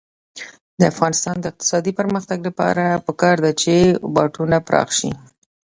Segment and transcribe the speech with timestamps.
[0.79, 3.73] د افغانستان د اقتصادي پرمختګ لپاره پکار ده چې
[4.15, 5.11] واټونه پراخ شي.